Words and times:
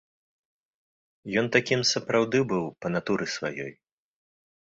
Ён 1.41 1.45
такім 1.55 1.81
сапраўды 1.91 2.41
быў 2.53 2.65
па 2.87 2.91
натуры 2.95 3.25
сваёй. 3.35 3.69